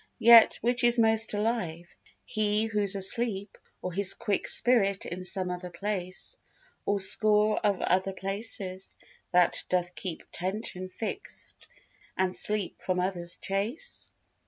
Yet 0.17 0.57
which 0.61 0.83
is 0.83 0.97
most 0.97 1.35
alive, 1.35 1.95
he 2.25 2.65
who's 2.65 2.95
asleep 2.95 3.55
Or 3.83 3.93
his 3.93 4.15
quick 4.15 4.47
spirit 4.47 5.05
in 5.05 5.23
some 5.23 5.51
other 5.51 5.69
place, 5.69 6.39
Or 6.87 6.99
score 6.99 7.59
of 7.59 7.79
other 7.81 8.11
places, 8.13 8.97
that 9.31 9.63
doth 9.69 9.93
keep 9.93 10.23
Attention 10.23 10.89
fixed 10.89 11.67
and 12.17 12.35
sleep 12.35 12.81
from 12.81 12.99
others 12.99 13.37
chase? 13.37 14.09